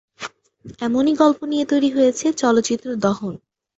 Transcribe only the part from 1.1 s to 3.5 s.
গল্প নিয়ে তৈরি হয়েছে চলচ্চিত্র দহন।